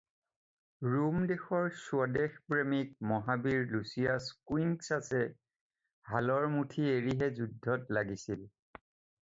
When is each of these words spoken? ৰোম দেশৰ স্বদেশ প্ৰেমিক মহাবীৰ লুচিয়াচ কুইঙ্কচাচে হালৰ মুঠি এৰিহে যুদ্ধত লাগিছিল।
ৰোম 0.93 1.17
দেশৰ 1.31 1.67
স্বদেশ 1.81 2.39
প্ৰেমিক 2.53 2.95
মহাবীৰ 3.11 3.61
লুচিয়াচ 3.73 4.31
কুইঙ্কচাচে 4.51 5.23
হালৰ 6.15 6.51
মুঠি 6.57 6.91
এৰিহে 6.97 7.33
যুদ্ধত 7.41 7.99
লাগিছিল। 8.01 8.45